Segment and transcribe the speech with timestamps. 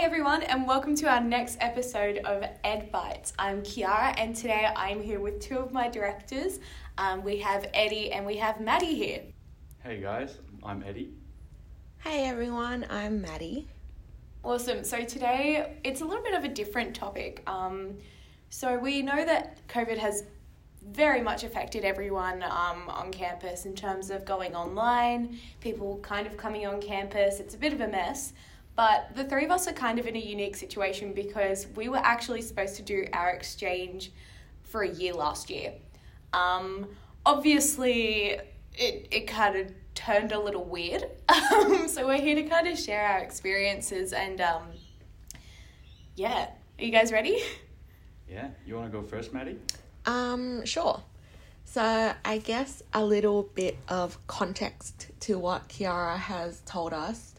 [0.00, 3.34] everyone, and welcome to our next episode of Ed Bites.
[3.38, 6.58] I'm Kiara, and today I'm here with two of my directors.
[6.96, 9.20] Um, we have Eddie and we have Maddie here.
[9.84, 11.12] Hey guys, I'm Eddie.
[11.98, 13.68] Hey everyone, I'm Maddie.
[14.42, 14.84] Awesome.
[14.84, 17.42] So today it's a little bit of a different topic.
[17.46, 17.98] Um,
[18.48, 20.24] so we know that COVID has
[20.82, 26.38] very much affected everyone um, on campus in terms of going online, people kind of
[26.38, 27.38] coming on campus.
[27.38, 28.32] It's a bit of a mess.
[28.76, 31.98] But the three of us are kind of in a unique situation because we were
[31.98, 34.12] actually supposed to do our exchange
[34.62, 35.72] for a year last year.
[36.32, 36.88] Um,
[37.26, 38.38] obviously,
[38.74, 41.04] it, it kind of turned a little weird.
[41.28, 44.62] Um, so we're here to kind of share our experiences and um,
[46.16, 46.50] yeah.
[46.78, 47.42] Are you guys ready?
[48.28, 49.58] Yeah, you want to go first, Maddie?
[50.06, 51.02] Um, sure.
[51.64, 57.34] So I guess a little bit of context to what Kiara has told us.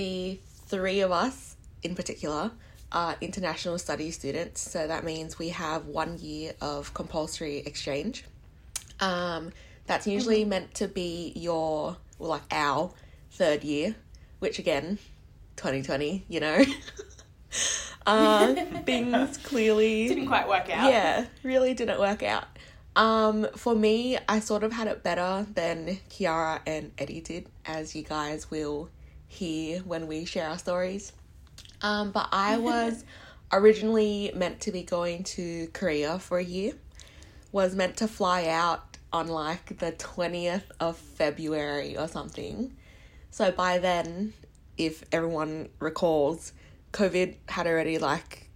[0.00, 2.52] The three of us, in particular,
[2.90, 4.62] are international studies students.
[4.62, 8.24] So that means we have one year of compulsory exchange.
[8.98, 9.52] Um,
[9.86, 12.94] that's usually meant to be your, well, like our
[13.32, 13.94] third year,
[14.38, 14.96] which again,
[15.56, 16.64] 2020, you know.
[18.06, 18.54] uh,
[18.86, 20.90] things clearly Didn't quite work out.
[20.90, 22.44] yeah, really didn't work out.
[22.96, 27.94] Um, for me, I sort of had it better than Kiara and Eddie did, as
[27.94, 28.88] you guys will
[29.30, 31.12] hear when we share our stories.
[31.80, 33.04] Um, but I was
[33.52, 36.72] originally meant to be going to Korea for a year.
[37.52, 42.76] Was meant to fly out on like the 20th of February or something.
[43.30, 44.34] So by then,
[44.76, 46.52] if everyone recalls,
[46.92, 48.50] COVID had already like,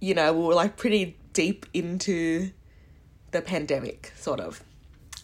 [0.00, 2.50] you know, we were like pretty deep into
[3.30, 4.62] the pandemic, sort of.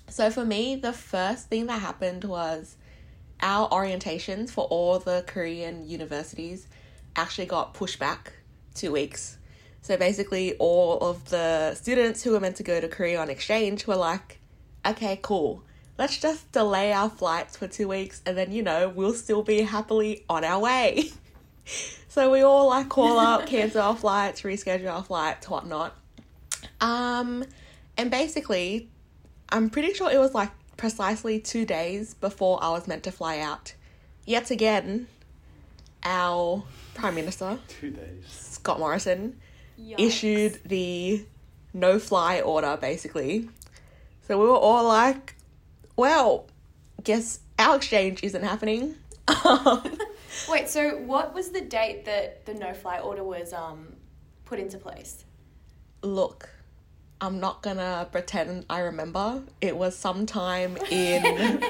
[0.08, 2.76] So for me, the first thing that happened was
[3.44, 6.66] our orientations for all the Korean universities
[7.14, 8.32] actually got pushed back
[8.74, 9.36] two weeks.
[9.82, 13.86] So basically, all of the students who were meant to go to Korea on exchange
[13.86, 14.40] were like,
[14.84, 15.62] okay, cool.
[15.98, 19.60] Let's just delay our flights for two weeks and then, you know, we'll still be
[19.60, 21.10] happily on our way.
[22.08, 25.94] so we all like call up, cancel our flights, reschedule our flights, whatnot.
[26.80, 27.44] Um,
[27.98, 28.88] and basically,
[29.50, 33.38] I'm pretty sure it was like precisely two days before I was meant to fly
[33.38, 33.74] out.
[34.26, 35.06] Yet again,
[36.02, 36.64] our
[36.94, 38.24] Prime Minister, Two days.
[38.28, 39.38] Scott Morrison,
[39.78, 39.94] Yikes.
[39.98, 41.24] issued the
[41.72, 43.48] no fly order basically.
[44.26, 45.34] So we were all like,
[45.96, 46.46] well,
[47.02, 48.94] guess our exchange isn't happening.
[50.48, 53.88] Wait, so what was the date that the no fly order was um,
[54.44, 55.24] put into place?
[56.02, 56.48] Look,
[57.20, 59.42] I'm not gonna pretend I remember.
[59.60, 61.62] It was sometime in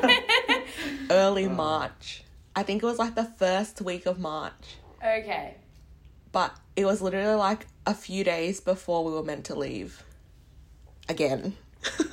[1.10, 2.24] early March.
[2.56, 4.76] I think it was like the first week of March.
[5.04, 5.56] Okay.
[6.32, 10.02] But it was literally like a few days before we were meant to leave.
[11.08, 11.56] Again.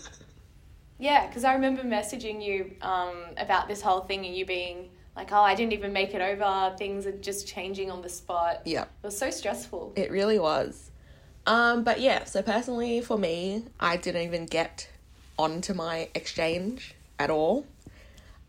[1.02, 5.32] Yeah, because I remember messaging you um, about this whole thing and you being like,
[5.32, 6.76] oh, I didn't even make it over.
[6.78, 8.62] Things are just changing on the spot.
[8.66, 8.84] Yeah.
[8.84, 9.94] It was so stressful.
[9.96, 10.91] It really was.
[11.46, 14.90] Um, but yeah, so personally for me, I didn't even get
[15.38, 17.66] onto my exchange at all.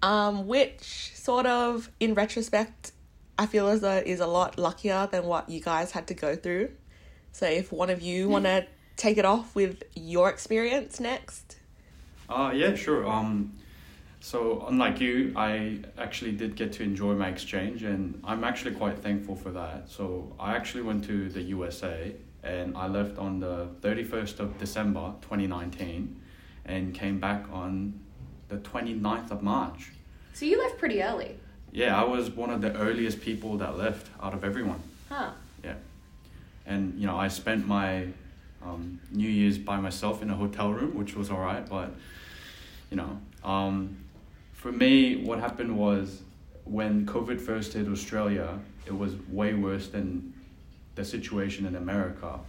[0.03, 2.91] Um, which sort of in retrospect
[3.39, 6.37] I feel as though is a lot luckier than what you guys had to go
[6.37, 6.71] through.
[7.33, 8.67] So if one of you wanna
[8.97, 11.57] take it off with your experience next.
[12.29, 13.09] Uh, yeah, sure.
[13.09, 13.53] Um,
[14.21, 18.99] so unlike you, I actually did get to enjoy my exchange, and I'm actually quite
[18.99, 19.91] thankful for that.
[19.91, 24.59] So I actually went to the USA, and I left on the thirty first of
[24.59, 26.21] December, twenty nineteen,
[26.65, 28.01] and came back on
[28.53, 29.91] the 29th of March.
[30.35, 31.37] So you left pretty early.
[31.73, 34.83] Yeah, I was one of the earliest people that left out of everyone.
[35.09, 35.31] Huh.
[35.65, 35.75] Yeah.
[36.67, 38.09] And, you know, I spent my
[38.63, 41.67] um, New Year's by myself in a hotel room, which was all right.
[41.67, 41.95] But,
[42.91, 43.97] you know, um,
[44.53, 46.23] for me, what happened was
[46.65, 50.32] when COVID first hit Australia, it was way worse than
[50.95, 52.41] the situation in America.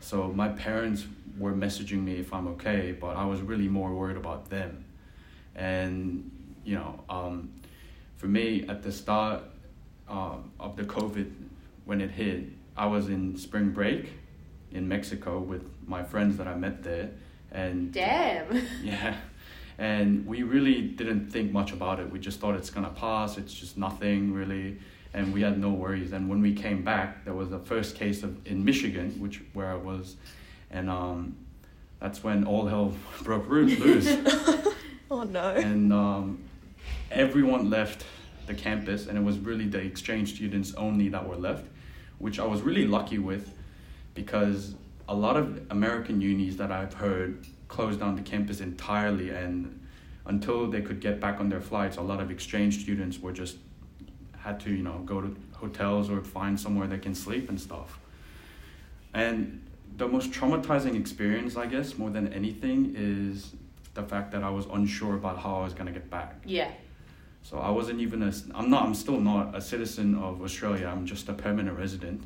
[0.00, 1.06] So my parents
[1.38, 4.84] were messaging me if I'm okay, but I was really more worried about them.
[5.54, 6.30] And,
[6.64, 7.52] you know, um,
[8.16, 9.42] for me, at the start
[10.08, 11.32] uh, of the COVID,
[11.84, 12.44] when it hit,
[12.76, 14.12] I was in spring break
[14.72, 17.10] in Mexico with my friends that I met there,
[17.50, 18.62] and Damn.
[18.82, 19.16] yeah,
[19.78, 22.10] and we really didn't think much about it.
[22.10, 23.38] We just thought it's gonna pass.
[23.38, 24.78] It's just nothing really,
[25.14, 26.12] and we had no worries.
[26.12, 29.70] And when we came back, there was the first case of in Michigan, which where
[29.70, 30.16] I was,
[30.70, 31.36] and um,
[32.00, 34.08] that's when all hell broke loose
[35.10, 35.50] Oh no.
[35.50, 36.42] and um,
[37.10, 38.04] everyone left
[38.46, 41.66] the campus and it was really the exchange students only that were left
[42.18, 43.52] which I was really lucky with
[44.14, 44.74] because
[45.08, 49.78] a lot of American unis that I've heard closed down the campus entirely and
[50.26, 53.56] until they could get back on their flights a lot of exchange students were just
[54.38, 57.98] had to you know go to hotels or find somewhere they can sleep and stuff
[59.14, 59.60] and
[59.96, 63.54] the most traumatizing experience i guess more than anything is
[63.94, 66.70] the fact that i was unsure about how i was going to get back Yeah.
[67.42, 68.32] so I wasn't even a.
[68.54, 68.82] I'm not.
[68.86, 70.86] I'm still not a citizen of Australia.
[70.94, 72.20] I'm just a permanent resident.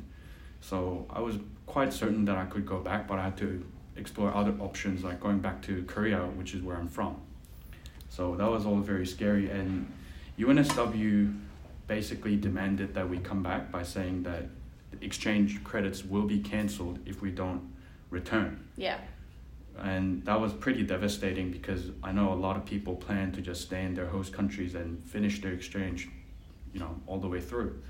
[0.69, 1.35] So I was
[1.65, 3.49] quite certain that I could go back, but I had to
[3.95, 7.15] explore other options, like going back to Korea, which is where I'm from.
[8.09, 9.49] So that was all very scary.
[9.49, 9.91] And
[10.37, 11.39] UNSW
[11.87, 14.45] basically demanded that we come back by saying that
[14.91, 17.61] the exchange credits will be cancelled if we don't
[18.09, 18.99] return Yeah.
[19.79, 23.61] and that was pretty devastating because I know a lot of people plan to just
[23.63, 26.09] stay in their host countries and finish their exchange,
[26.73, 27.81] you know, all the way through.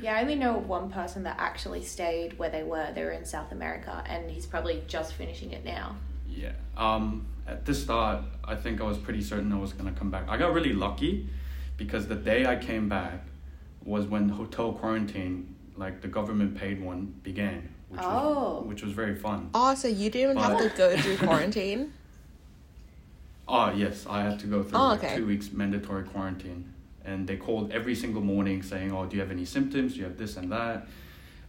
[0.00, 2.88] Yeah, I only know of one person that actually stayed where they were.
[2.94, 5.96] They were in South America, and he's probably just finishing it now.
[6.28, 6.52] Yeah.
[6.76, 10.24] Um, at the start, I think I was pretty certain I was gonna come back.
[10.28, 11.28] I got really lucky
[11.76, 13.24] because the day I came back
[13.84, 18.58] was when hotel quarantine, like the government paid one, began, which Oh.
[18.60, 19.50] was which was very fun.
[19.54, 21.92] Oh, so you didn't have to go through quarantine?
[23.48, 25.16] Oh yes, I had to go through Oh, like okay.
[25.16, 26.72] two weeks mandatory quarantine,
[27.04, 29.94] and they called every single morning saying, "Oh, do you have any symptoms?
[29.94, 30.86] Do you have this and that?"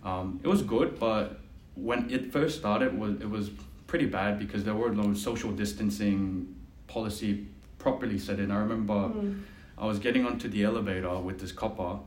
[0.04, 1.40] Um, it was good, but
[1.76, 3.50] when it first started, was it was
[3.88, 6.56] pretty bad because there were no social distancing
[6.88, 7.48] policy
[7.80, 8.52] properly set in.
[8.52, 9.42] I remember Mm.
[9.78, 12.00] I was getting onto the elevator with this copper,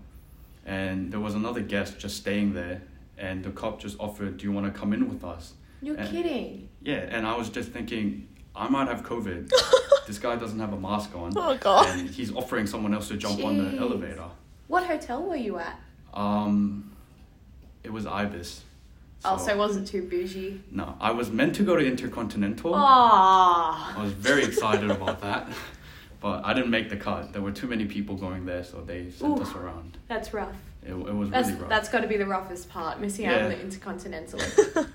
[0.65, 2.83] and there was another guest just staying there,
[3.19, 6.09] and the cop just offered, "Do you want to come in with us?" You're And-
[6.11, 6.69] kidding.
[6.83, 9.51] Yeah, and I was just thinking, I might have COVID.
[10.07, 11.33] this guy doesn't have a mask on.
[11.37, 11.87] Oh, God.
[11.99, 14.25] And he's offering someone else to jump on the elevator.
[14.69, 15.79] What hotel were you at?
[16.15, 16.93] Um,
[17.85, 18.63] it was Ibis.
[19.25, 20.61] oh, so it wasn't too bougie.
[20.71, 22.73] no, I was meant to go to Intercontinental.
[22.75, 23.97] Ah.
[23.97, 25.49] I was very excited about that,
[26.21, 27.33] but I didn't make the cut.
[27.33, 29.43] There were too many people going there, so they sent Ooh.
[29.43, 29.99] us around.
[30.09, 30.57] That's rough.
[30.87, 31.69] It, it was That's really rough.
[31.69, 33.01] that's got to be the roughest part.
[33.01, 34.41] Missing out on the Intercontinental.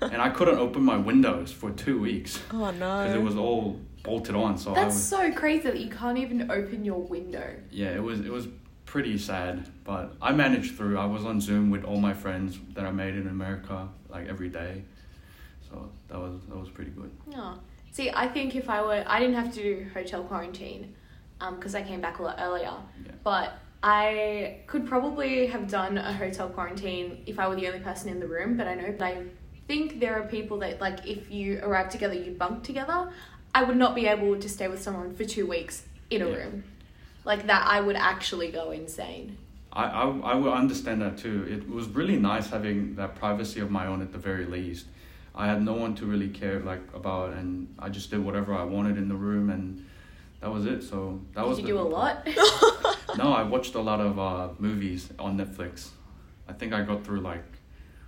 [0.02, 3.02] and I couldn't open my windows for two weeks Oh no.
[3.04, 4.56] because it was all bolted on.
[4.58, 7.54] So I That's was so crazy that you can't even open your window.
[7.70, 8.48] yeah, it was it was
[8.86, 10.98] pretty sad, but I managed through.
[10.98, 14.48] I was on Zoom with all my friends that I made in America like every
[14.48, 14.82] day,
[15.68, 17.10] so that was that was pretty good.
[17.34, 17.58] Oh.
[17.90, 20.94] See, I think if I were, I didn't have to do hotel quarantine
[21.42, 22.72] um, because I came back a lot earlier.
[23.04, 23.12] Yeah.
[23.22, 28.08] But I could probably have done a hotel quarantine if I were the only person
[28.10, 28.56] in the room.
[28.56, 29.24] But I know that I
[29.66, 33.10] think there are people that, like, if you arrive together, you bunk together.
[33.54, 36.36] I would not be able to stay with someone for two weeks in a Yeah.
[36.36, 36.64] room.
[37.24, 39.36] Like that, I would actually go insane.
[39.72, 41.46] I, I I will understand that too.
[41.48, 44.86] It was really nice having that privacy of my own at the very least.
[45.34, 48.64] I had no one to really care like about, and I just did whatever I
[48.64, 49.86] wanted in the room, and
[50.42, 50.82] that was it.
[50.82, 52.26] So that was Did you do a good part.
[52.26, 52.98] lot?
[53.16, 55.88] No, I watched a lot of uh, movies on Netflix.
[56.48, 57.44] I think I got through like,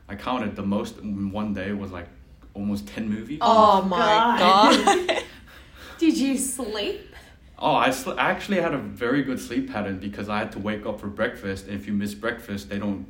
[0.08, 2.08] I counted the most in one day was like
[2.54, 3.38] almost 10 movies.
[3.40, 5.22] Oh my god.
[5.98, 7.14] Did you sleep?
[7.58, 10.58] Oh, I, sl- I actually had a very good sleep pattern because I had to
[10.58, 11.66] wake up for breakfast.
[11.66, 13.06] And if you miss breakfast, they don't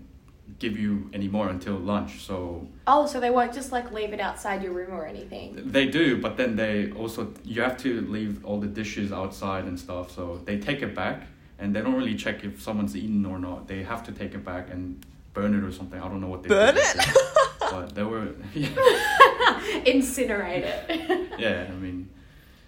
[0.58, 2.22] give you any more until lunch.
[2.24, 5.60] So Oh, so they won't just like leave it outside your room or anything.
[5.64, 9.78] they do, but then they also, you have to leave all the dishes outside and
[9.78, 10.10] stuff.
[10.10, 11.26] So they take it back
[11.58, 13.68] and they don't really check if someone's eaten or not.
[13.68, 16.00] They have to take it back and burn it or something.
[16.00, 16.80] I don't know what they Burn do.
[16.80, 17.16] it?
[17.60, 18.68] But they were, yeah,
[19.86, 21.30] Incinerate it.
[21.38, 22.08] yeah, I mean,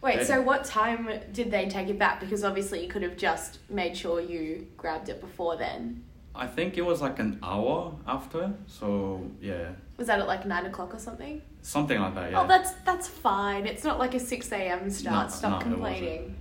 [0.02, 2.20] Wait, They- so what time did they take it back?
[2.20, 6.02] Because obviously you could have just made sure you grabbed it before then.
[6.36, 8.52] I think it was like an hour after.
[8.66, 11.42] So yeah, Was that at like nine o'clock or something?
[11.62, 12.30] something like that.
[12.30, 12.42] Yeah.
[12.42, 13.66] Oh, that's that's fine.
[13.66, 14.90] It's not like a six a.m.
[14.90, 15.28] start.
[15.28, 16.36] No, Stop no, complaining.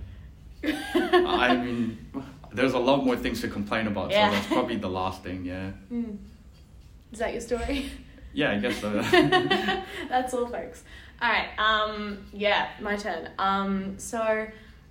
[0.64, 2.06] I mean,
[2.52, 4.28] there's a lot more things to complain about, Yeah.
[4.30, 5.44] so that's probably the last thing.
[5.44, 5.70] Yeah.
[5.88, 6.16] Hmm.
[7.12, 7.90] Is that your story?
[8.34, 8.90] Yeah, I guess so.
[10.10, 10.84] That's all, folks.
[11.22, 11.48] All right.
[11.58, 12.26] Um.
[12.34, 13.30] Yeah, my turn.
[13.38, 13.94] Um.
[13.98, 14.46] So,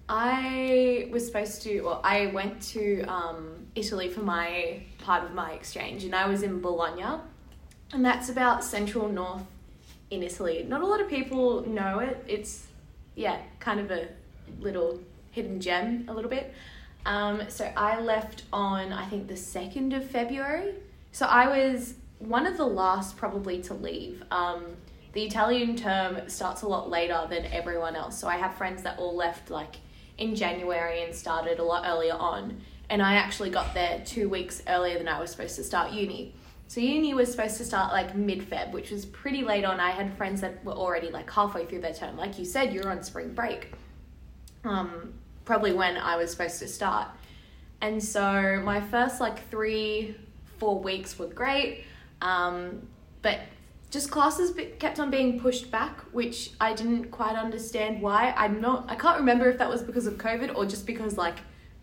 [0.10, 1.82] I was supposed to.
[1.82, 6.42] Well, I went to um Italy for my part of my exchange, and I was
[6.42, 7.22] in Bologna,
[7.94, 9.44] and that's about central north
[10.10, 10.66] in Italy.
[10.68, 12.24] Not a lot of people know it.
[12.28, 12.66] It's
[13.16, 14.08] yeah, kind of a
[14.60, 15.00] little
[15.32, 16.54] hidden gem, a little bit.
[17.06, 20.74] Um, so I left on I think the second of February.
[21.12, 24.24] So I was one of the last probably to leave.
[24.32, 24.64] Um,
[25.14, 28.20] the Italian term starts a lot later than everyone else.
[28.20, 29.76] So I have friends that all left like
[30.18, 32.60] in January and started a lot earlier on.
[32.90, 36.34] And I actually got there two weeks earlier than I was supposed to start uni.
[36.68, 39.80] So uni was supposed to start like mid Feb, which was pretty late on.
[39.80, 42.18] I had friends that were already like halfway through their term.
[42.18, 43.72] Like you said, you're on spring break.
[44.64, 45.14] Um,
[45.46, 47.08] probably when I was supposed to start.
[47.82, 50.16] And so my first like three,
[50.58, 51.84] four weeks were great.
[52.22, 52.88] Um,
[53.22, 53.42] but
[53.92, 58.34] just classes kept on being pushed back, which I didn't quite understand why.
[58.36, 61.38] I'm not, I can't remember if that was because of COVID or just because like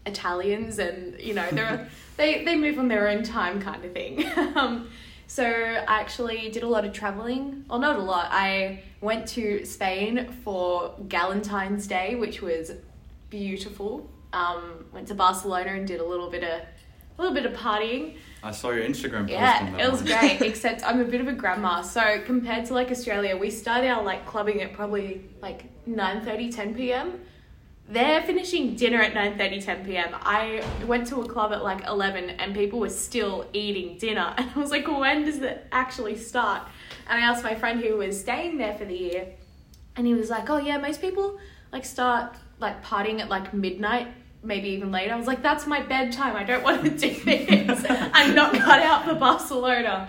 [0.06, 4.24] Italians and, you know, they're, they, they move on their own time kind of thing.
[4.56, 4.88] um,
[5.26, 8.28] so I actually did a lot of traveling, or not a lot.
[8.30, 12.72] I went to Spain for Galentine's Day, which was
[13.30, 14.10] beautiful.
[14.34, 18.16] Um, went to Barcelona and did a little bit of a little bit of partying.
[18.42, 20.40] I saw your Instagram post Yeah, it was great.
[20.42, 24.02] Except I'm a bit of a grandma, so compared to like Australia, we start our
[24.02, 27.20] like clubbing at probably like 9:30, 10 p.m.
[27.92, 30.16] They're finishing dinner at 9:30, 10 p.m.
[30.22, 34.50] I went to a club at like 11, and people were still eating dinner, and
[34.54, 36.62] I was like, when does it actually start?
[37.06, 39.26] And I asked my friend who was staying there for the year,
[39.94, 41.38] and he was like, oh yeah, most people
[41.70, 44.08] like start like partying at like midnight
[44.42, 45.12] maybe even later.
[45.12, 46.34] I was like, that's my bedtime.
[46.34, 47.84] I don't want to do this.
[47.88, 50.08] I'm not cut out for Barcelona.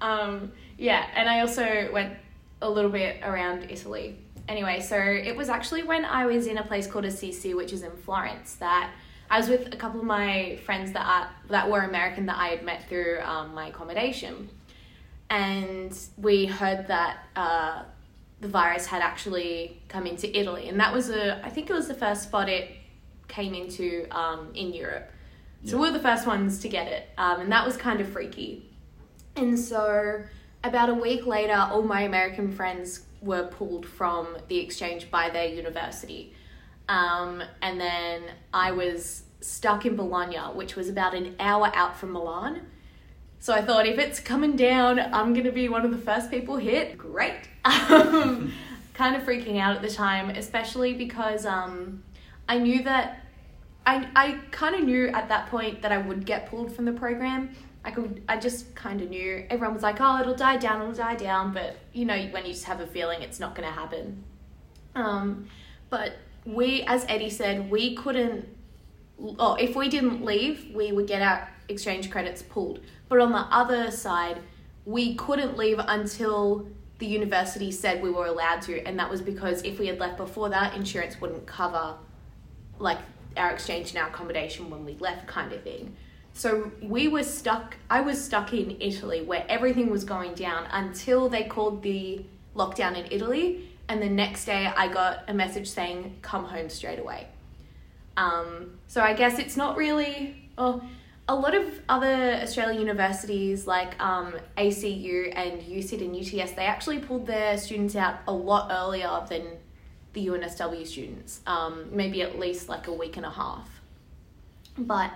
[0.00, 2.14] Um, yeah, and I also went
[2.62, 4.18] a little bit around Italy.
[4.48, 7.82] Anyway, so it was actually when I was in a place called Assisi, which is
[7.82, 8.90] in Florence, that
[9.30, 12.48] I was with a couple of my friends that are, that were American that I
[12.48, 14.50] had met through um, my accommodation,
[15.30, 17.84] and we heard that uh,
[18.40, 21.88] the virus had actually come into Italy, and that was a I think it was
[21.88, 22.70] the first spot it
[23.28, 25.10] came into um, in Europe.
[25.64, 25.82] So Yeah.
[25.82, 28.68] we were the first ones to get it, um, and that was kind of freaky.
[29.36, 30.22] And so,
[30.62, 35.46] about a week later, all my American friends were pulled from the exchange by their
[35.46, 36.34] university.
[36.88, 42.12] Um, and then I was stuck in Bologna, which was about an hour out from
[42.12, 42.66] Milan.
[43.40, 46.30] So I thought, if it's coming down, I'm going to be one of the first
[46.30, 46.96] people hit.
[46.98, 47.48] Great.
[47.90, 48.52] Um,
[48.92, 52.02] kind of freaking out at the time, especially because um,
[52.48, 53.24] I knew that
[53.86, 56.92] I, I kind of knew at that point that I would get pulled from the
[56.92, 57.54] program.
[57.84, 59.46] I could I just kind of knew.
[59.50, 62.52] Everyone was like, "Oh, it'll die down, it'll die down," but you know, when you
[62.52, 64.24] just have a feeling it's not going to happen.
[64.94, 65.48] Um,
[65.90, 68.48] but we, as Eddie said, we couldn't.
[69.38, 72.80] Oh, if we didn't leave, we would get our exchange credits pulled.
[73.08, 74.40] But on the other side,
[74.84, 76.66] we couldn't leave until
[76.98, 80.16] the university said we were allowed to, and that was because if we had left
[80.16, 81.96] before that, insurance wouldn't cover
[82.78, 82.98] like
[83.36, 85.96] our exchange and our accommodation when we left kind of thing.
[86.36, 91.28] So we were stuck I was stuck in Italy where everything was going down until
[91.28, 92.24] they called the
[92.56, 96.98] lockdown in Italy and the next day I got a message saying come home straight
[96.98, 97.28] away.
[98.16, 100.84] Um, so I guess it's not really well
[101.26, 106.98] a lot of other Australian universities like um, ACU and USYD and UTS they actually
[106.98, 109.46] pulled their students out a lot earlier than
[110.12, 113.68] the UNSW students, um, maybe at least like a week and a half.
[114.76, 115.12] But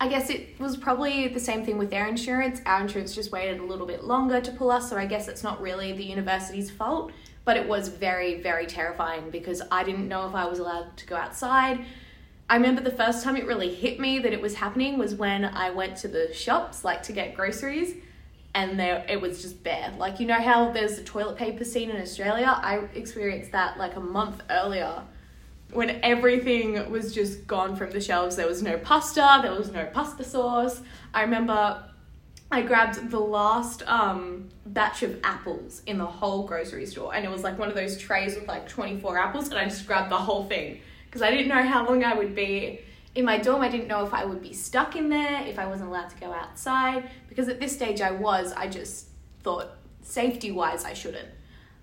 [0.00, 2.60] I guess it was probably the same thing with their insurance.
[2.66, 5.42] Our insurance just waited a little bit longer to pull us, so I guess it's
[5.42, 7.10] not really the university's fault.
[7.44, 11.06] But it was very, very terrifying because I didn't know if I was allowed to
[11.06, 11.84] go outside.
[12.48, 15.44] I remember the first time it really hit me that it was happening was when
[15.44, 17.94] I went to the shops, like to get groceries,
[18.54, 19.92] and there it was just bare.
[19.98, 22.54] Like you know how there's the toilet paper scene in Australia?
[22.56, 25.02] I experienced that like a month earlier
[25.72, 28.36] when everything was just gone from the shelves.
[28.36, 30.80] There was no pasta, there was no pasta sauce.
[31.12, 31.84] I remember
[32.50, 37.30] I grabbed the last um, batch of apples in the whole grocery store, and it
[37.30, 40.16] was like one of those trays with like 24 apples, and I just grabbed the
[40.16, 42.80] whole thing because I didn't know how long I would be
[43.14, 43.60] in my dorm.
[43.60, 46.16] I didn't know if I would be stuck in there, if I wasn't allowed to
[46.16, 48.52] go outside, because at this stage I was.
[48.52, 49.08] I just
[49.42, 51.28] thought safety wise, I shouldn't.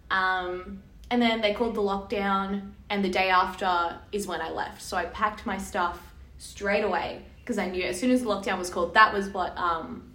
[0.10, 0.82] Um,
[1.12, 4.82] and then they called the lockdown, and the day after is when I left.
[4.82, 8.58] So I packed my stuff straight away because I knew as soon as the lockdown
[8.58, 10.12] was called, that was what um,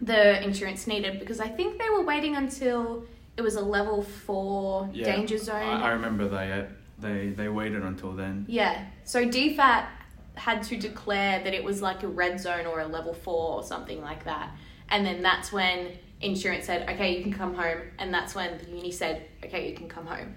[0.00, 3.04] the insurance needed because I think they were waiting until
[3.36, 5.56] it was a level four Yeah, danger zone.
[5.56, 8.46] I, I remember they had, they they waited until then.
[8.48, 8.84] Yeah.
[9.04, 9.86] So DFAT
[10.36, 13.62] had to declare that it was like a red zone or a level four or
[13.62, 14.50] something like that.
[14.88, 17.78] And then that's when insurance said, okay, you can come home.
[17.98, 20.34] And that's when the uni said, okay, you can come home.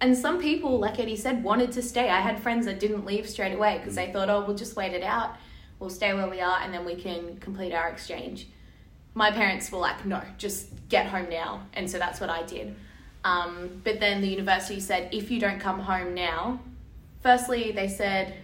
[0.00, 2.10] And some people, like Eddie said, wanted to stay.
[2.10, 4.92] I had friends that didn't leave straight away because they thought, oh, we'll just wait
[4.92, 5.36] it out.
[5.78, 8.48] We'll stay where we are and then we can complete our exchange.
[9.14, 11.62] My parents were like, no, just get home now.
[11.74, 12.74] And so that's what I did.
[13.24, 16.60] Um, but then the university said, if you don't come home now,
[17.22, 18.34] firstly, they said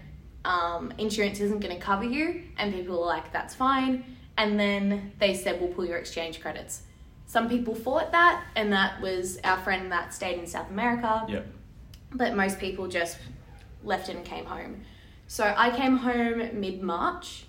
[0.44, 4.04] um, insurance isn't going to cover you, and people were like, that's fine.
[4.38, 6.82] And then they said we'll pull your exchange credits.
[7.26, 11.26] Some people fought that, and that was our friend that stayed in South America.
[11.28, 11.46] Yep.
[12.14, 13.18] But most people just
[13.84, 14.82] left and came home.
[15.26, 17.44] So I came home mid March.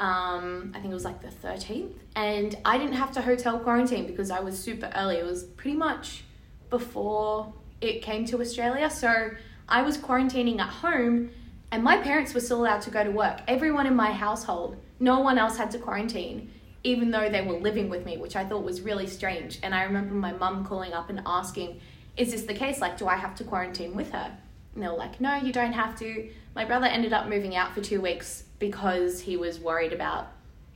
[0.00, 1.92] Um, I think it was like the 13th.
[2.16, 5.16] And I didn't have to hotel quarantine because I was super early.
[5.16, 6.24] It was pretty much
[6.70, 8.90] before it came to Australia.
[8.90, 9.30] So
[9.68, 11.30] I was quarantining at home
[11.70, 13.42] and my parents were still allowed to go to work.
[13.46, 16.50] Everyone in my household, no one else had to quarantine,
[16.82, 19.58] even though they were living with me, which I thought was really strange.
[19.62, 21.80] And I remember my mum calling up and asking,
[22.16, 22.80] Is this the case?
[22.80, 24.36] Like, do I have to quarantine with her?
[24.74, 26.28] And they were like, No, you don't have to.
[26.54, 30.28] My brother ended up moving out for two weeks because he was worried about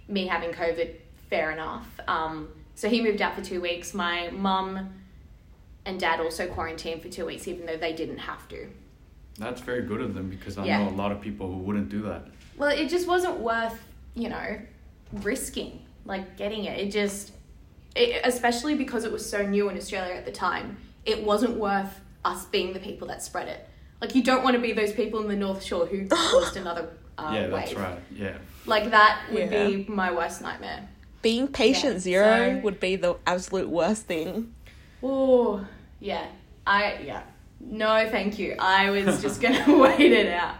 [0.08, 0.94] me having COVID.
[1.30, 1.86] Fair enough.
[2.08, 3.92] Um, so he moved out for two weeks.
[3.92, 4.94] My mum
[5.84, 8.66] and dad also quarantined for two weeks, even though they didn't have to.
[9.38, 10.82] That's very good of them because I Yeah.
[10.84, 12.26] know a lot of people who wouldn't do that.
[12.56, 13.78] Well, it just wasn't worth,
[14.18, 14.58] you know,
[15.12, 16.78] risking like getting it.
[16.78, 17.32] It just,
[17.94, 22.00] it, especially because it was so new in Australia at the time, it wasn't worth
[22.24, 23.68] us being the people that spread it.
[24.00, 26.88] Like you don't want to be those people in the North Shore who caused another
[27.18, 27.50] uh, yeah, wave.
[27.50, 27.98] that's right.
[28.14, 28.38] Yeah.
[28.66, 29.66] Like that would Yeah.
[29.66, 30.88] be my worst nightmare.
[31.20, 34.54] Being patient Yeah, zero so- would be the absolute worst thing.
[35.02, 35.66] Oh,
[36.00, 36.26] yeah.
[36.66, 37.22] I yeah.
[37.60, 38.54] No, thank you.
[38.58, 40.54] I was just gonna wait it out.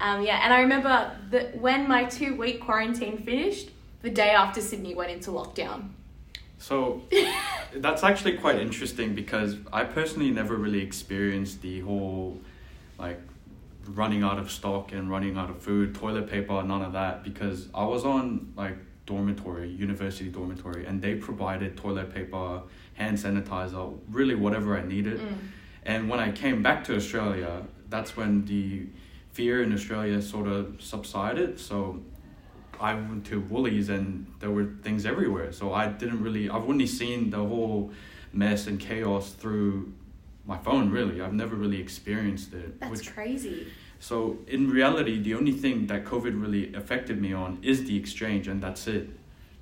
[0.00, 3.70] Um, yeah, and I remember that when my two week quarantine finished,
[4.02, 5.88] the day after Sydney went into lockdown.
[6.58, 7.02] So
[7.74, 12.40] that's actually quite interesting because I personally never really experienced the whole
[12.98, 13.20] like
[13.88, 17.68] running out of stock and running out of food, toilet paper, none of that because
[17.74, 18.76] I was on like
[19.06, 22.62] dormitory, university dormitory, and they provided toilet paper,
[22.94, 25.20] hand sanitizer, really whatever I needed.
[25.20, 25.36] Mm.
[25.84, 28.86] And when I came back to Australia, that's when the
[29.36, 31.60] fear in Australia sort of subsided.
[31.60, 32.00] So
[32.80, 35.52] I went to Woolies and there were things everywhere.
[35.52, 37.92] So I didn't really, I've only seen the whole
[38.32, 39.92] mess and chaos through
[40.46, 41.20] my phone, really.
[41.20, 42.80] I've never really experienced it.
[42.80, 43.66] That's which, crazy.
[44.00, 48.48] so in reality, the only thing that COVID really affected me on is the exchange,
[48.48, 49.10] and that's it.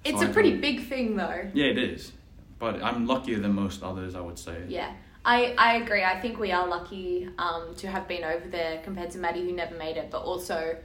[0.04, 1.50] It's So a pretty big thing though.
[1.52, 2.12] Yeah, it is.
[2.58, 4.58] But I'm luckier than most others, I would say.
[4.68, 4.92] Yeah.
[5.24, 6.04] I, I agree.
[6.04, 9.52] I think we are lucky um, to have been over there compared to Maddie who
[9.52, 10.76] never made it, but also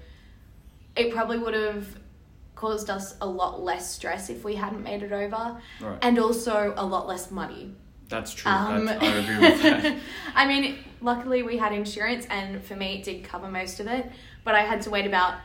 [0.95, 1.87] it probably would have
[2.55, 5.97] caused us a lot less stress if we hadn't made it over Right.
[6.01, 7.73] and also a lot less money.
[8.09, 8.51] That's true.
[8.51, 9.97] Um, That's, I agree with that.
[10.35, 14.11] I mean, luckily we had insurance, and for me, it did cover most of it.
[14.43, 15.35] But I had to wait about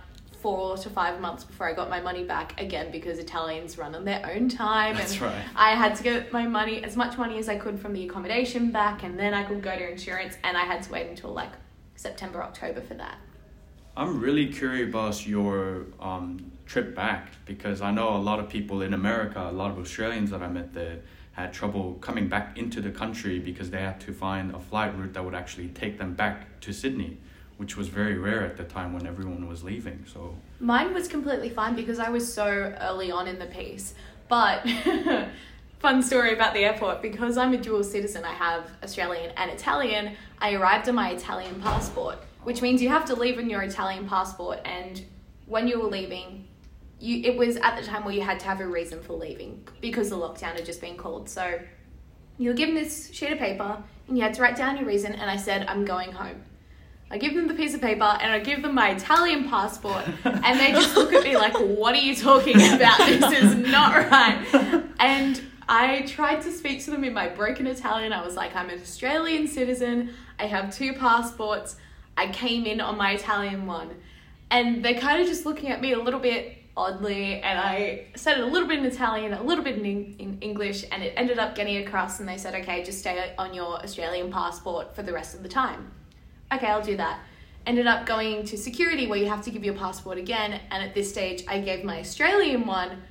[0.45, 4.05] four to five months before I got my money back again because Italians run on
[4.05, 4.95] their own time.
[4.95, 5.45] That's and right.
[5.57, 8.71] I had to get my money, as much money as I could from the accommodation
[8.71, 11.53] back, and then I could go to insurance, and I had to wait until like
[11.97, 13.17] September, October for that.
[13.97, 18.83] I'm really curious about your um, trip back because I know a lot of people
[18.83, 20.99] in America, a lot of Australians that I met there,
[21.33, 25.15] had trouble coming back into the country because they had to find a flight route
[25.15, 27.17] that would actually take them back to Sydney,
[27.57, 30.05] which was very rare at the time when everyone was leaving.
[30.13, 32.47] So Mine was completely fine because I was so
[32.81, 33.95] early on in the piece.
[34.29, 34.67] But
[35.79, 40.17] fun story about the airport because I'm a dual citizen, I have Australian and Italian.
[40.39, 44.09] I arrived on my Italian passport, which means you have to leave on your Italian
[44.09, 44.61] passport.
[44.65, 45.05] And
[45.47, 46.49] when you were leaving,
[46.99, 49.63] you it was at the time where you had to have a reason for leaving
[49.81, 51.29] because the lockdown had just been called.
[51.29, 51.61] So
[52.39, 55.13] you were given this sheet of paper and you had to write down your reason.
[55.13, 56.43] And I said, I'm going home.
[57.11, 60.59] I give them the piece of paper and I give them my Italian passport, and
[60.59, 62.99] they just look at me like, What are you talking about?
[62.99, 64.85] This is not right.
[64.99, 68.13] And I tried to speak to them in my broken Italian.
[68.13, 71.77] I was like, I'm an Australian citizen, I have two passports,
[72.17, 73.91] I came in on my Italian one.
[74.51, 78.39] And they're kind of just looking at me a little bit oddly, and I said
[78.39, 81.39] it a little bit in Italian, a little bit in, in English, and it ended
[81.39, 82.19] up getting across.
[82.21, 85.49] And they said, Okay, just stay on your Australian passport for the rest of the
[85.49, 85.93] time
[86.53, 87.21] okay, I'll do that.
[87.67, 90.95] Ended up going to security where you have to give your passport again, and at
[90.95, 93.03] this stage, I gave my Australian one,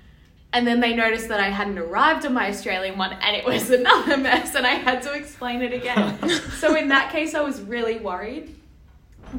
[0.52, 3.70] and then they noticed that I hadn't arrived on my Australian one, and it was
[3.80, 6.30] another mess, and I had to explain it again.
[6.60, 8.56] so in that case, I was really worried,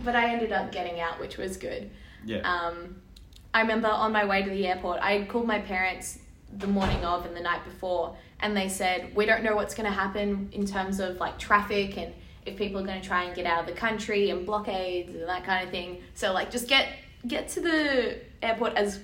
[0.04, 1.90] but I ended up getting out, which was good.
[2.24, 2.96] yeah, Um,
[3.52, 6.18] I remember on my way to the airport, I called my parents
[6.56, 9.88] the morning of and the night before, and they said, We don't know what's going
[9.88, 12.12] to happen in terms of like traffic and
[12.46, 15.28] if people are going to try and get out of the country and blockades and
[15.28, 16.02] that kind of thing.
[16.14, 16.88] So, like, just get
[17.26, 19.00] get to the airport as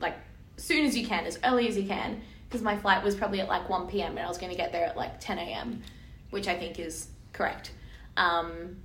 [0.00, 0.16] like
[0.56, 3.48] soon as you can, as early as you can, because my flight was probably at
[3.48, 4.16] like 1 p.m.
[4.16, 5.82] and I was going to get there at like 10 a.m.,
[6.30, 7.72] which I think is correct.
[8.16, 8.76] Um,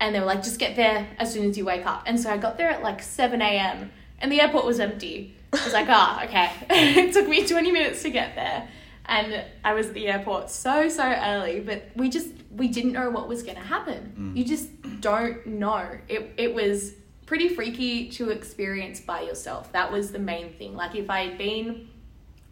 [0.00, 2.02] and they were like, just get there as soon as you wake up.
[2.06, 3.92] And so I got there at like 7 a.m.
[4.20, 5.36] and the airport was empty.
[5.52, 6.50] I was like, ah, okay.
[6.70, 8.68] it took me 20 minutes to get there.
[9.06, 13.10] And I was at the airport so, so early, but we just, we didn't know
[13.10, 14.12] what was going to happen.
[14.16, 14.36] Mm.
[14.36, 15.98] You just don't know.
[16.08, 16.94] It, it was
[17.26, 19.72] pretty freaky to experience by yourself.
[19.72, 20.76] That was the main thing.
[20.76, 21.88] Like if I had been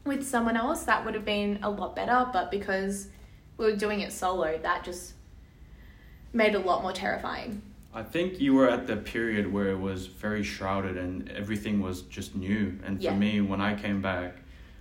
[0.05, 2.29] with someone else, that would have been a lot better.
[2.33, 3.09] But because
[3.57, 5.15] we were doing it solo, that just
[6.33, 7.63] made it a lot more terrifying.
[7.93, 12.03] I think you were at the period where it was very shrouded and everything was
[12.03, 12.79] just new.
[12.85, 13.17] And for Yeah.
[13.17, 14.37] me, when I came back,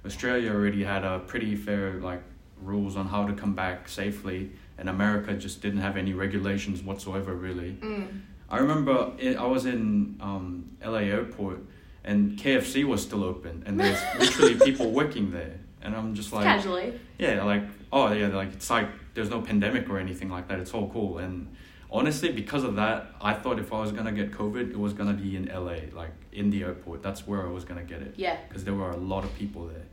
[0.09, 2.23] Australia already had a pretty fair like
[2.61, 7.35] rules on how to come back safely, and America just didn't have any regulations whatsoever,
[7.35, 7.73] really.
[7.73, 8.21] Mm.
[8.49, 11.59] I remember it, I was in um, LA airport,
[12.03, 16.43] and KFC was still open, and there's literally people working there, and I'm just like,
[16.43, 16.99] Casually.
[17.19, 20.59] yeah, like oh yeah, like it's like there's no pandemic or anything like that.
[20.59, 21.19] It's all cool.
[21.19, 21.55] And
[21.91, 25.13] honestly, because of that, I thought if I was gonna get COVID, it was gonna
[25.13, 27.03] be in LA, like in the airport.
[27.03, 28.15] That's where I was gonna get it.
[28.17, 28.37] Yeah.
[28.47, 29.85] Because there were a lot of people there.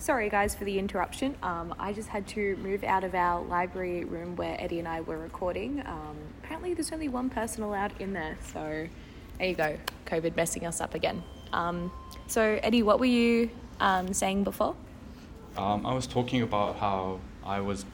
[0.00, 1.36] Sorry, guys, for the interruption.
[1.42, 5.02] Um, I just had to move out of our library room where Eddie and I
[5.02, 5.82] were recording.
[5.86, 8.88] Um, apparently, there's only one person allowed in there, so
[9.36, 9.76] there you go.
[10.06, 11.22] COVID messing us up again.
[11.52, 11.92] Um,
[12.28, 14.74] so, Eddie, what were you um, saying before?
[15.58, 17.84] Um, I was talking about how I was,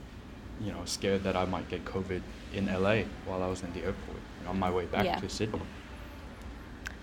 [0.61, 2.23] you know, scared that I might get COVID
[2.55, 5.19] in LA while I was in the airport on my way back Yeah.
[5.19, 5.61] to Sydney.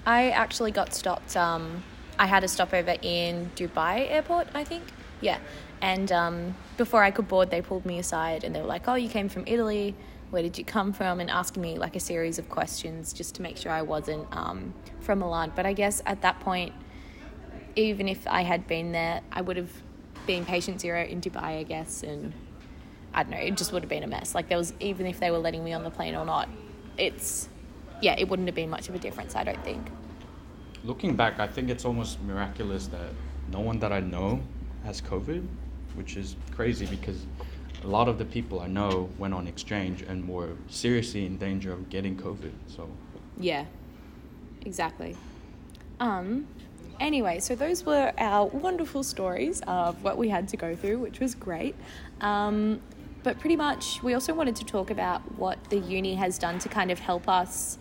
[0.05, 1.35] I actually got stopped.
[2.17, 4.83] I had a stopover in Dubai airport, I think.
[5.21, 5.39] Yeah.
[5.81, 8.95] And um, before I could board, they pulled me aside and they were like, Oh,
[8.95, 9.95] you came from Italy.
[10.29, 11.19] Where did you come from?
[11.19, 14.73] And asking me like a series of questions just to make sure I wasn't um,
[14.99, 15.51] from Milan.
[15.55, 16.73] But I guess at that point,
[17.75, 19.71] even if I had been there, I would have
[20.25, 22.03] been patient zero in Dubai, I guess.
[22.03, 22.33] And
[23.13, 24.33] I don't know, it just would have been a mess.
[24.33, 26.49] Like, there was, even if they were letting me on the plane or not,
[26.97, 27.47] it's,
[28.01, 29.87] yeah, it wouldn't have been much of a difference, I don't think.
[30.83, 33.09] Looking back, I think it's almost miraculous that
[33.51, 34.41] no one that I know
[34.83, 35.47] has COVID,
[35.95, 37.25] which is crazy because
[37.83, 41.71] a lot of the people I know went on exchange and were seriously in danger
[41.71, 42.51] of getting COVID.
[42.67, 42.89] So
[43.37, 43.65] Yeah,
[44.65, 45.15] exactly.
[46.01, 46.47] Um,
[46.99, 51.19] anyway, so those were our wonderful stories of what we had to go through, which
[51.19, 51.75] was great.
[52.19, 52.81] Um,
[53.23, 56.67] but pretty much, we also wanted to talk about what the uni has done to
[56.67, 57.77] kind of help us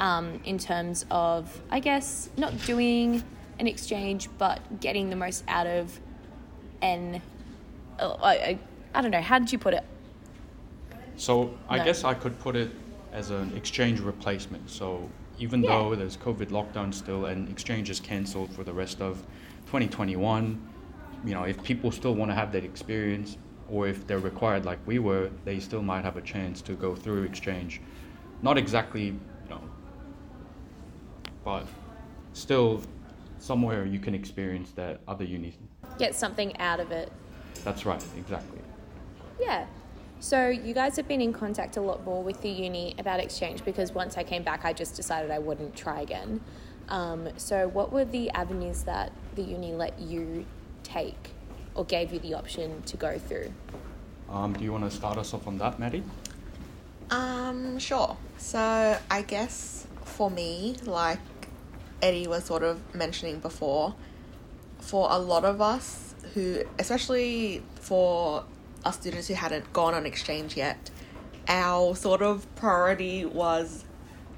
[0.00, 3.22] um, in terms of, I guess, not doing
[3.58, 5.98] an exchange, but getting the most out of
[6.80, 7.22] an.
[7.98, 8.58] Uh, I,
[8.94, 9.84] I, don't know, how did you put it?
[11.16, 11.84] So I No.
[11.84, 12.70] guess I could put it
[13.12, 14.68] as an exchange replacement.
[14.70, 15.70] So even Yeah.
[15.70, 19.18] though there's COVID lockdown still and exchange is cancelled for the rest of
[19.66, 20.60] 2021,
[21.24, 23.36] you know, if people still want to have that experience
[23.68, 26.94] or if they're required like we were, they still might have a chance to go
[26.94, 27.80] through exchange.
[28.42, 29.14] Not exactly,
[31.44, 31.66] but
[32.32, 32.82] still
[33.38, 35.54] somewhere you can experience that other unis.
[35.98, 37.12] Get something out of it.
[37.64, 38.60] That's right, exactly.
[39.40, 39.66] Yeah.
[40.20, 43.64] So you guys have been in contact a lot more with the uni about exchange
[43.64, 46.40] because once I came back, I just decided I wouldn't try again.
[46.88, 50.46] Um, so what were the avenues that the uni let you
[50.84, 51.30] take
[51.74, 53.52] or gave you the option to go through?
[54.28, 56.04] Um, do you want to start us off on that, Maddie?
[57.10, 58.16] Um, sure.
[58.38, 61.18] So I guess for me, like
[62.02, 63.94] Eddie was sort of mentioning before,
[64.78, 68.44] for a lot of us who, especially for
[68.84, 70.90] our students who hadn't gone on exchange yet,
[71.48, 73.84] our sort of priority was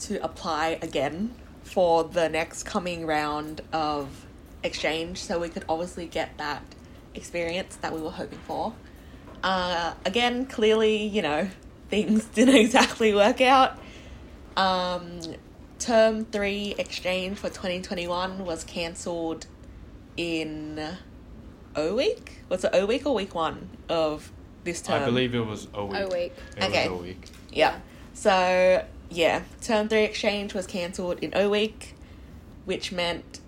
[0.01, 4.27] to apply again for the next coming round of
[4.63, 6.63] exchange so we could obviously get that
[7.15, 8.75] experience that we were hoping for.
[9.43, 11.49] Uh, again, clearly, you know,
[11.89, 13.79] things didn't exactly work out.
[14.57, 15.21] Um,
[15.79, 19.47] term three exchange for 2021 was cancelled
[20.17, 20.97] in
[21.77, 22.39] O week?
[22.49, 24.31] Was it O week or week one of
[24.65, 25.03] this term?
[25.03, 25.99] I believe it was O week.
[26.01, 26.33] O week.
[26.57, 26.89] It Okay.
[26.89, 27.29] was a week.
[27.53, 27.77] Yeah.
[28.15, 31.95] So, yeah, term three exchange was cancelled in O week,
[32.65, 33.41] which meant,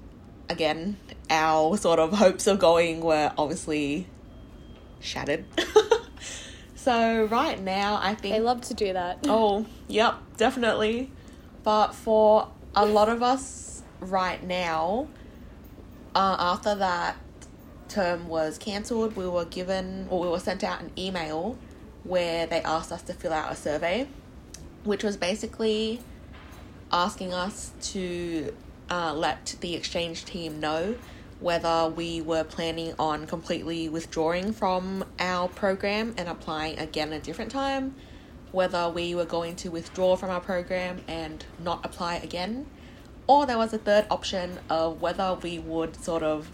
[0.49, 0.97] again,
[1.31, 4.07] our sort of hopes of going were obviously
[5.01, 5.45] shattered.
[6.75, 8.35] so, right now, I think.
[8.35, 9.21] They love to do that.
[9.29, 11.13] Oh, yep, definitely.
[11.67, 15.09] But for a lot of us right now,
[16.15, 17.17] uh, after that
[17.89, 21.59] term was cancelled, we were given or we were sent out an email
[22.05, 24.07] where they asked us to fill out a survey,
[24.85, 26.01] which was basically
[26.93, 28.55] asking us to
[28.89, 30.95] uh, let the exchange team know
[31.41, 37.51] whether we were planning on completely withdrawing from our program and applying again a different
[37.51, 37.97] time,
[38.57, 42.65] whether we were going to withdraw from our program and not apply again,
[43.27, 46.51] or there was a third option of whether we would sort of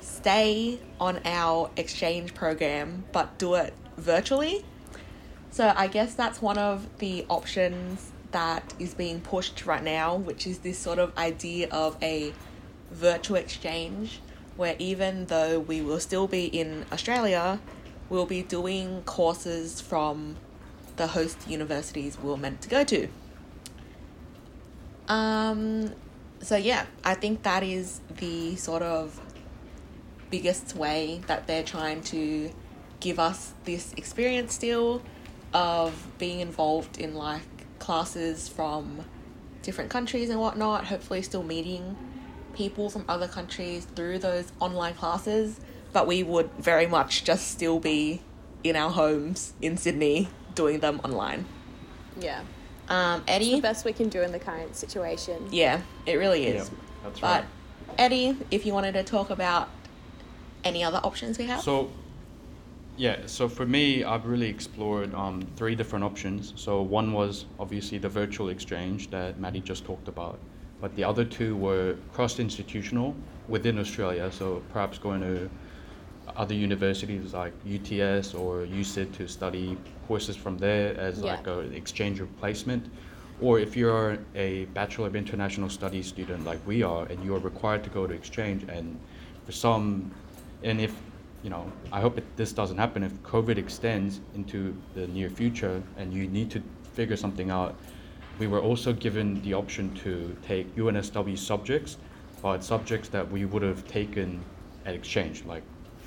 [0.00, 4.64] stay on our exchange program but do it virtually.
[5.50, 10.46] So I guess that's one of the options that is being pushed right now, which
[10.46, 12.32] is this sort of idea of a
[12.90, 14.20] virtual exchange
[14.56, 17.60] where even though we will still be in Australia,
[18.08, 20.36] we'll be doing courses from
[20.96, 23.08] the host universities we're meant to go to.
[25.08, 25.92] Um,
[26.40, 29.20] so yeah, I think that is the sort of
[30.30, 32.50] biggest way that they're trying to
[33.00, 35.02] give us this experience still
[35.52, 37.42] of being involved in like
[37.78, 39.04] classes from
[39.62, 41.96] different countries and whatnot, hopefully still meeting
[42.54, 45.60] people from other countries through those online classes,
[45.92, 48.20] but we would very much just still be
[48.62, 51.44] in our homes in Sydney doing them online.
[52.18, 52.40] Yeah.
[52.88, 55.48] Um, The Eddie, best we can do in the current situation.
[55.50, 56.68] yeah, it really is.
[56.68, 57.44] Yeah, that's But
[57.88, 57.98] right.
[57.98, 59.68] Eddie, if you wanted to talk about
[60.64, 61.90] any other options we have, So,
[62.96, 66.52] yeah, so for me, I've really explored um, three different options.
[66.56, 70.38] So, one was obviously the virtual exchange that Maddie just talked about,
[70.80, 73.14] but the other two were cross institutional
[73.48, 74.30] within Australia.
[74.30, 75.50] So, perhaps going to
[76.36, 79.76] other universities like UTS or USYD to study
[80.08, 81.34] courses from there as Yeah.
[81.34, 82.86] like an exchange replacement.
[83.40, 87.40] Or if you're a Bachelor of International Studies student like we are and you are
[87.40, 88.98] required to go to exchange and
[89.44, 90.10] for some,
[90.62, 90.94] and if,
[91.42, 95.82] you know, I hope it, this doesn't happen, if COVID extends into the near future
[95.98, 96.62] and you need to
[96.94, 97.74] figure something out,
[98.38, 101.98] we were also given the option to take UNSW subjects,
[102.42, 104.40] but subjects that we would have taken
[104.86, 105.62] at exchange, like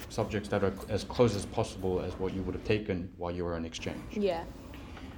[0.10, 3.44] subjects that are as close as possible as what you would have taken while you
[3.44, 4.02] were on exchange.
[4.12, 4.44] Yeah.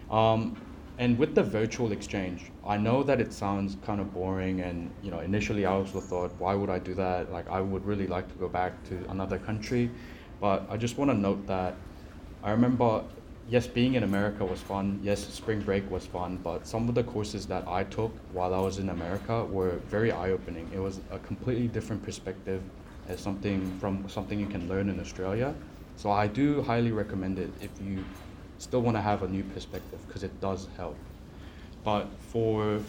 [0.10, 0.56] Um,
[0.98, 5.12] and with the virtual exchange, I know that it sounds kind of boring, and you
[5.12, 7.32] know, initially I also thought, why would I do that?
[7.32, 9.90] Like, I would really like to go back to another country,
[10.42, 11.76] but I just want to note that
[12.44, 13.04] I remember,
[13.50, 15.00] yes, being in America was fun.
[15.02, 18.60] Yes, spring break was fun, but some of the courses that I took while I
[18.60, 20.70] was in America were very eye-opening.
[20.74, 22.62] It was a completely different perspective
[23.10, 25.54] as something from something you can learn in Australia.
[25.98, 28.06] So I do highly recommend it if you
[28.58, 30.96] still want to have a new perspective because it does help.
[31.84, 32.80] But for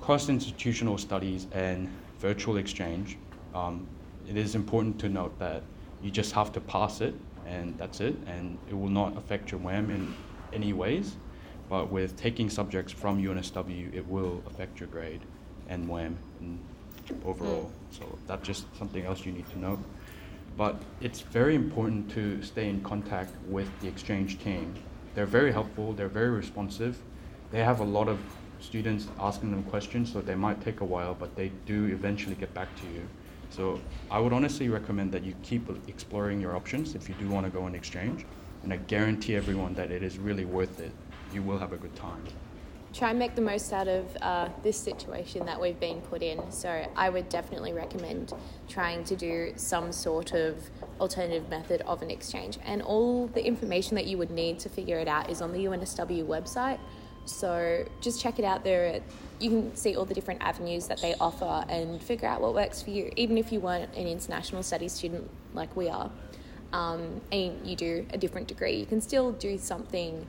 [0.00, 3.18] cross institutional studies and virtual exchange,
[3.54, 3.86] um,
[4.28, 5.62] it is important to note that
[6.02, 7.14] you just have to pass it
[7.46, 10.14] and that's it, and it will not affect your WAM in
[10.52, 11.16] any ways.
[11.68, 15.20] But with taking subjects from UNSW, it will affect your grade
[15.68, 16.18] and WAM
[17.24, 17.70] overall.
[17.96, 19.78] So that's just something else you need to know.
[20.56, 24.74] But it's very important to stay in contact with the exchange team.
[25.14, 27.00] They're very helpful, they're very responsive.
[27.50, 28.18] They have a lot of
[28.60, 32.52] students asking them questions, so they might take a while, but they do eventually get
[32.54, 33.06] back to you.
[33.50, 33.80] So
[34.10, 37.50] I would honestly recommend that you keep exploring your options if you do want to
[37.50, 38.24] go on exchange.
[38.62, 40.92] And I guarantee everyone that it is really worth it.
[41.32, 42.24] You will have a good time.
[42.94, 46.52] Try and make the most out of uh, this situation that we've been put in.
[46.52, 48.32] So I would definitely recommend
[48.68, 50.56] trying to do some sort of
[51.00, 52.56] alternative method of an exchange.
[52.64, 55.64] And all the information that you would need to figure it out is on the
[55.64, 56.78] UNSW website.
[57.24, 59.00] So just check it out there.
[59.40, 62.80] You can see all the different avenues that they offer and figure out what works
[62.80, 66.12] for you, even if you weren't an international studies student like we are.
[66.72, 70.28] Um, and you do a different degree, you can still do something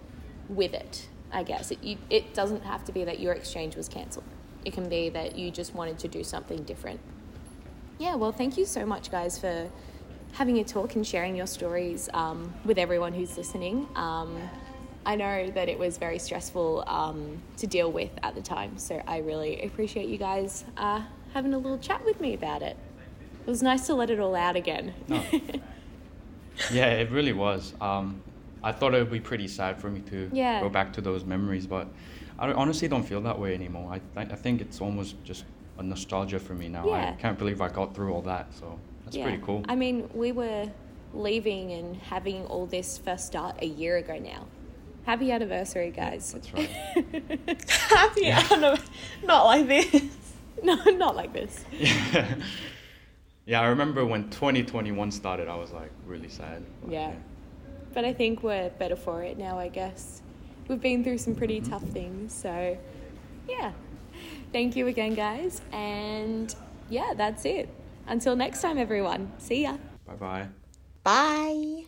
[0.50, 1.08] with it.
[1.36, 4.24] I guess it you, it doesn't have to be that your exchange was cancelled.
[4.64, 7.02] It can be that you just wanted to do something different.
[8.00, 9.70] Yeah, well, thank you so much, guys, for
[10.34, 13.88] having a talk and sharing your stories um, with everyone who's listening.
[13.96, 14.50] Um,
[15.06, 19.02] I know that it was very stressful um, to deal with at the time, so
[19.06, 22.78] I really appreciate you guys uh, having a little chat with me about it.
[23.46, 24.94] It was nice to let it all out again.
[25.08, 25.22] No.
[26.72, 27.74] yeah, it really was.
[27.80, 28.24] Um,
[28.66, 30.60] I thought it would be pretty sad for me to Yeah.
[30.60, 31.88] go back to those memories, but
[32.40, 33.88] I honestly don't feel that way anymore.
[33.94, 35.46] I, th- I think it's almost just
[35.78, 36.86] a nostalgia for me now.
[36.88, 37.14] Yeah.
[37.16, 39.64] I can't believe I got through all that, so that's pretty cool.
[39.70, 40.70] I mean, we were
[41.14, 44.48] leaving and having all this first start a year ago now.
[45.06, 46.34] Happy anniversary, guys.
[46.34, 46.70] That's right.
[47.70, 48.76] happy yeah.
[49.24, 50.02] not like this.
[50.64, 51.64] no, not like this.
[51.72, 52.36] yeah.
[53.46, 56.64] yeah, I remember when 2021 started, I was like really sad.
[56.82, 57.14] but Yeah.
[57.96, 60.22] But I think we're better for it now, I guess.
[60.68, 61.72] We've been through some pretty mm-hmm.
[61.72, 62.78] tough things, so
[63.50, 63.72] yeah.
[64.52, 65.62] Thank you again, guys.
[65.72, 66.54] And
[66.90, 67.70] yeah, that's it.
[68.06, 69.32] Until next time, everyone.
[69.40, 69.78] See ya.
[70.06, 70.48] Bye bye.
[71.04, 71.86] Bye.